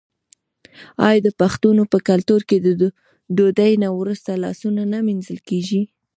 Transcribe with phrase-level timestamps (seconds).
[1.07, 2.81] آیا د پښتنو په کلتور کې د
[3.35, 5.81] ډوډۍ نه وروسته لاسونه نه مینځل کیږي؟